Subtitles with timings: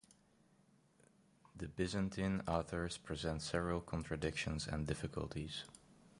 [1.55, 5.65] The Byzantine authors present several contradictions and difficulties.